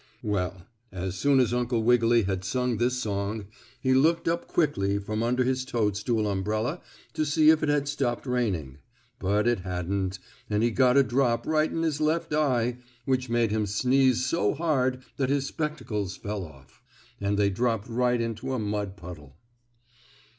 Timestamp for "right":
11.45-11.71, 17.87-18.19